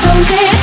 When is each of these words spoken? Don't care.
Don't 0.00 0.24
care. 0.26 0.57